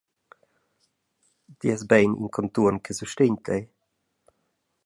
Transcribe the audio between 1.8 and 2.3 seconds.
bein in